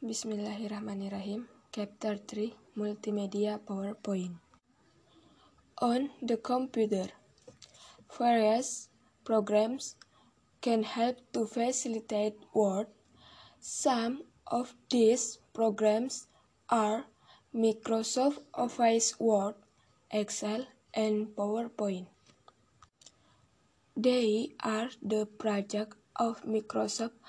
Bismillahirrahmanirrahim. 0.00 1.44
Chapter 1.76 2.16
3 2.16 2.56
Multimedia 2.72 3.60
PowerPoint. 3.60 4.40
On 5.76 6.08
the 6.24 6.38
computer, 6.40 7.12
various 8.08 8.88
programs 9.28 10.00
can 10.64 10.88
help 10.88 11.20
to 11.36 11.44
facilitate 11.44 12.32
work. 12.54 12.88
Some 13.60 14.24
of 14.46 14.72
these 14.88 15.36
programs 15.52 16.32
are 16.70 17.04
Microsoft 17.52 18.40
Office 18.54 19.20
Word, 19.20 19.60
Excel, 20.10 20.64
and 20.94 21.36
PowerPoint. 21.36 22.08
They 23.94 24.56
are 24.64 24.88
the 25.04 25.26
project 25.26 26.00
of 26.16 26.40
Microsoft 26.48 27.20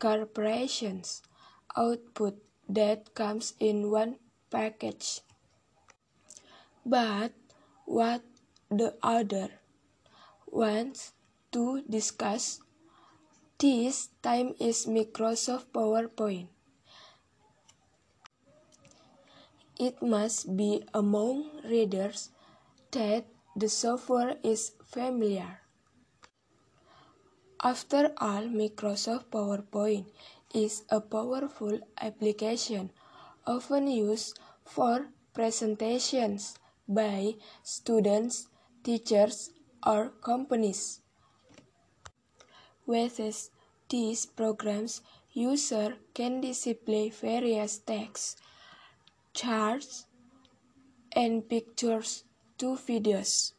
Corporation's 0.00 1.22
output 1.76 2.36
that 2.68 3.14
comes 3.14 3.54
in 3.58 3.90
one 3.90 4.16
package. 4.50 5.20
But 6.84 7.32
what 7.84 8.22
the 8.70 8.94
other 9.02 9.48
wants 10.46 11.12
to 11.52 11.82
discuss 11.88 12.60
this 13.58 14.08
time 14.22 14.54
is 14.60 14.86
Microsoft 14.86 15.72
PowerPoint. 15.72 16.48
It 19.78 20.02
must 20.02 20.56
be 20.56 20.84
among 20.92 21.62
readers 21.64 22.30
that 22.90 23.26
the 23.56 23.68
software 23.68 24.36
is 24.42 24.72
familiar. 24.84 25.62
After 27.62 28.14
all, 28.18 28.46
Microsoft 28.46 29.30
PowerPoint 29.34 30.06
is 30.54 30.82
a 30.90 31.00
powerful 31.00 31.78
application 32.00 32.90
often 33.46 33.88
used 33.88 34.38
for 34.64 35.08
presentations 35.34 36.58
by 36.86 37.34
students, 37.62 38.48
teachers, 38.82 39.50
or 39.86 40.08
companies. 40.22 41.00
With 42.86 43.20
these 43.88 44.26
programs, 44.26 45.02
user 45.32 45.96
can 46.14 46.40
display 46.40 47.10
various 47.10 47.78
text, 47.78 48.40
charts, 49.34 50.06
and 51.12 51.48
pictures 51.48 52.24
to 52.58 52.76
videos. 52.76 53.52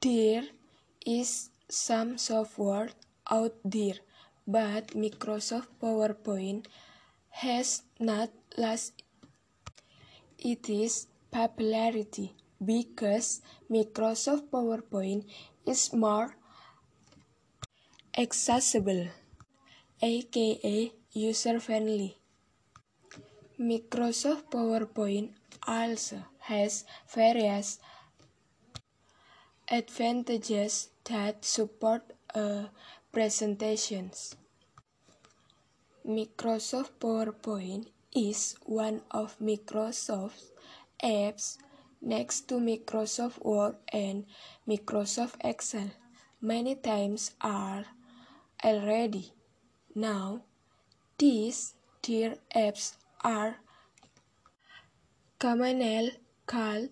There 0.00 0.44
is 1.06 1.50
some 1.68 2.18
software 2.18 2.90
out 3.30 3.54
there, 3.64 3.98
but 4.46 4.88
Microsoft 4.88 5.68
PowerPoint 5.80 6.66
has 7.30 7.82
not 7.98 8.30
lost 8.56 9.02
its 10.38 11.06
popularity 11.30 12.34
because 12.64 13.40
Microsoft 13.70 14.50
PowerPoint 14.50 15.24
is 15.66 15.92
more 15.92 16.36
accessible, 18.16 19.08
aka 20.02 20.92
user-friendly. 21.12 22.16
Microsoft 23.58 24.50
PowerPoint 24.50 25.30
also 25.66 26.24
has 26.40 26.84
various 27.14 27.78
advantages 29.70 30.90
that 31.04 31.44
support 31.44 32.02
uh, 32.34 32.64
presentations. 33.12 34.36
Microsoft 36.08 36.92
PowerPoint 36.98 37.86
is 38.16 38.56
one 38.64 39.02
of 39.10 39.38
Microsoft's 39.38 40.50
apps 41.04 41.58
next 42.00 42.48
to 42.48 42.54
Microsoft 42.54 43.44
Word 43.44 43.76
and 43.92 44.24
Microsoft 44.66 45.36
Excel. 45.44 45.90
Many 46.40 46.74
times 46.74 47.32
are 47.40 47.84
already. 48.64 49.32
Now, 49.94 50.42
these 51.18 51.74
tier 52.00 52.36
apps 52.56 52.96
are 53.22 53.56
commonly 55.38 56.12
called 56.46 56.88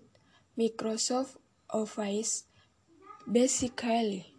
Microsoft 0.58 1.36
Office 1.70 2.44
Basically, 3.30 4.34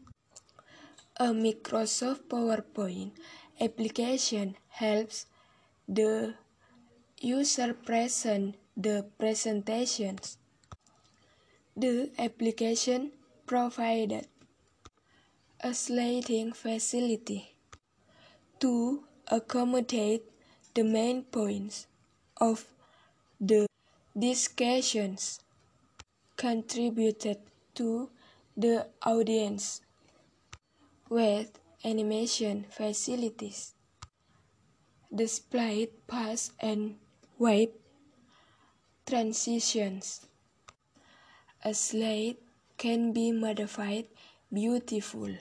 a 1.18 1.26
Microsoft 1.26 2.24
PowerPoint 2.30 3.12
application 3.60 4.56
helps 4.70 5.26
the 5.88 6.36
user 7.20 7.74
present 7.74 8.56
the 8.76 9.06
presentations. 9.20 10.38
The 11.76 12.12
application 12.18 13.12
provided 13.46 14.28
a 15.60 15.74
sliding 15.74 16.54
facility 16.54 17.56
to 18.60 19.04
accommodate 19.28 20.24
the 20.74 20.84
main 20.84 21.24
points 21.24 21.88
of 22.38 22.66
the 23.40 23.68
discussions 24.18 25.40
contributed 26.38 27.38
to 27.76 28.10
the 28.58 28.88
audience 29.04 29.82
with 31.12 31.60
animation 31.84 32.66
facilities, 32.70 33.74
displayed 35.14 35.90
pass 36.08 36.52
and 36.58 36.96
wave 37.38 37.74
transitions. 39.06 40.26
A 41.66 41.74
slide 41.74 42.38
can 42.78 43.12
be 43.12 43.34
modified 43.34 44.06
beautiful 44.54 45.36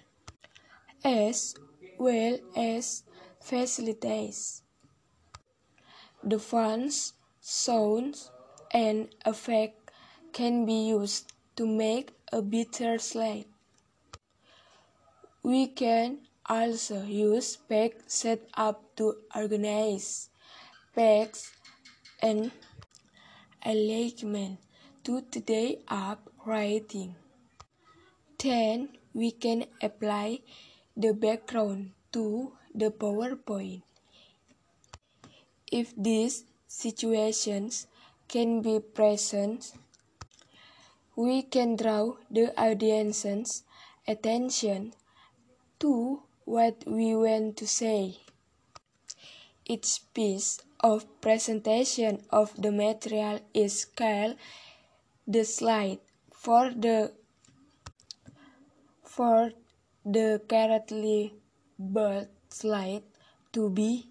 as 1.04 1.54
well 1.98 2.36
as 2.56 3.04
facilities. 3.40 4.62
The 6.24 6.40
fonts, 6.40 7.12
sounds, 7.40 8.32
and 8.72 9.14
effects 9.24 9.94
can 10.32 10.66
be 10.66 10.88
used 10.88 11.32
to 11.54 11.64
make 11.64 12.10
a 12.32 12.42
better 12.42 12.98
slide. 12.98 13.46
We 15.42 15.68
can 15.68 16.28
also 16.44 17.02
use 17.02 17.56
page 17.56 17.96
setup 18.06 18.94
to 18.96 19.24
organize 19.34 20.28
pages 20.94 21.50
and 22.20 22.52
alignment 23.64 24.60
to 25.04 25.22
today 25.32 25.80
up 25.88 26.28
writing. 26.44 27.16
Then 28.36 29.00
we 29.14 29.30
can 29.32 29.64
apply 29.80 30.40
the 30.94 31.14
background 31.14 31.92
to 32.12 32.52
the 32.74 32.90
PowerPoint. 32.90 33.82
If 35.72 35.96
these 35.96 36.44
situations 36.68 37.86
can 38.28 38.60
be 38.60 38.78
present, 38.80 39.72
we 41.16 41.42
can 41.42 41.76
draw 41.76 42.16
the 42.30 42.52
audience's 42.60 43.64
attention 44.06 44.92
to 45.80 46.22
what 46.44 46.84
we 46.86 47.14
want 47.16 47.56
to 47.56 47.66
say. 47.66 48.16
Each 49.64 50.00
piece 50.14 50.60
of 50.80 51.04
presentation 51.20 52.22
of 52.30 52.54
the 52.60 52.72
material 52.72 53.40
is 53.52 53.84
called 53.84 54.36
the 55.26 55.44
slide 55.44 55.98
for 56.32 56.70
the 56.70 57.12
for 59.04 59.52
the 60.04 60.40
correctly 60.48 61.34
built 61.92 62.28
slide 62.48 63.02
to 63.52 63.68
be 63.68 64.06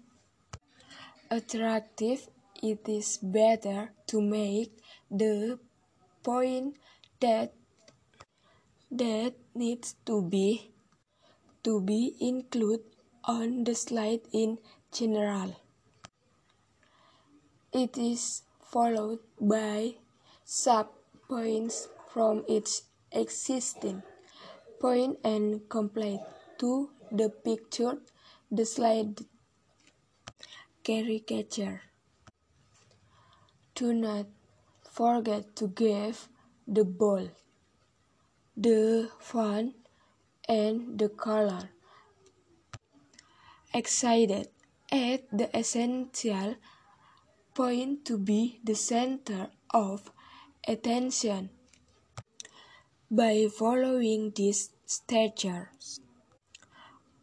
attractive 1.30 2.28
it 2.62 2.88
is 2.88 3.18
better 3.22 3.90
to 4.06 4.20
make 4.20 4.70
the 5.10 5.58
point 6.22 6.76
that 7.20 7.52
that 8.90 9.34
needs 9.54 9.94
to 10.04 10.22
be 10.22 10.69
to 11.64 11.80
be 11.80 12.14
included 12.20 12.84
on 13.24 13.64
the 13.64 13.74
slide 13.74 14.20
in 14.32 14.58
general. 14.92 15.56
It 17.72 17.96
is 17.98 18.42
followed 18.62 19.20
by 19.40 19.94
sub-points 20.44 21.88
from 22.12 22.44
each 22.48 22.80
existing 23.12 24.02
point 24.80 25.18
and 25.24 25.68
complete 25.68 26.20
to 26.58 26.90
the 27.12 27.28
picture 27.28 27.98
the 28.50 28.64
slide 28.66 29.20
caricature. 30.82 31.82
Do 33.74 33.92
not 33.94 34.26
forget 34.90 35.54
to 35.56 35.68
give 35.68 36.28
the 36.66 36.84
ball, 36.84 37.28
the 38.56 39.08
font, 39.18 39.79
and 40.48 40.98
the 40.98 41.08
color. 41.08 41.70
Excited 43.72 44.48
at 44.90 45.30
the 45.30 45.48
essential 45.56 46.56
point 47.54 48.04
to 48.04 48.18
be 48.18 48.60
the 48.64 48.74
center 48.74 49.50
of 49.70 50.10
attention. 50.66 51.50
By 53.10 53.48
following 53.48 54.32
these 54.34 54.70
stages, 54.86 56.00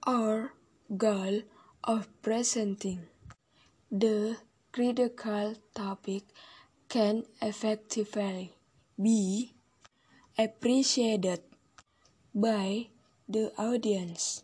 our 0.05 0.53
goal 0.95 1.41
of 1.83 2.07
presenting 2.21 3.07
the 3.91 4.37
critical 4.71 5.55
topic 5.73 6.23
can 6.89 7.23
effectively 7.41 8.53
be 9.01 9.53
appreciated 10.37 11.41
by 12.33 12.87
the 13.29 13.51
audience. 13.57 14.43